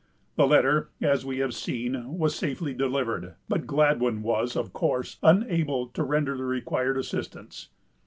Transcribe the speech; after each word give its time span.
The 0.35 0.47
letter, 0.47 0.89
as 0.99 1.23
we 1.27 1.37
have 1.37 1.53
seen, 1.53 2.17
was 2.17 2.33
safely 2.33 2.73
delivered; 2.73 3.35
but 3.47 3.67
Gladwyn 3.67 4.23
was, 4.23 4.55
of 4.55 4.73
course, 4.73 5.17
unable 5.21 5.85
to 5.89 6.01
render 6.03 6.35
the 6.35 6.43
required 6.43 6.97
assistance. 6.97 7.69